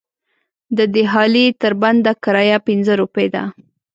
[0.77, 3.43] د دهالې تر بنده کرایه پنځه روپۍ ده.